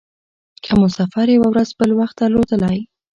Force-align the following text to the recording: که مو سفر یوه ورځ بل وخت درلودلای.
که 0.63 0.71
مو 0.79 0.87
سفر 0.97 1.25
یوه 1.35 1.47
ورځ 1.49 1.69
بل 1.79 1.91
وخت 1.99 2.15
درلودلای. 2.21 2.79